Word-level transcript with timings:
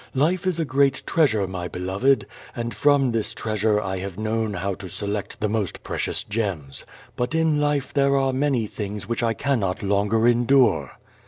Life 0.15 0.47
is 0.47 0.59
a 0.59 0.65
great 0.65 1.03
treasure, 1.05 1.45
my 1.45 1.67
beloved, 1.67 2.25
and 2.55 2.73
from 2.73 3.11
this 3.11 3.35
treasure 3.35 3.79
I 3.79 3.99
have 3.99 4.17
known 4.17 4.55
how 4.55 4.73
to 4.73 4.89
select 4.89 5.39
the 5.39 5.47
most 5.47 5.83
precious 5.83 6.23
gems. 6.23 6.87
But 7.15 7.35
in 7.35 7.59
life 7.61 7.93
there 7.93 8.17
are 8.17 8.33
many 8.33 8.65
things 8.65 9.07
which 9.07 9.21
I 9.21 9.35
cannot 9.35 9.83
lon 9.83 10.09
ger 10.09 10.27
endure. 10.27 10.97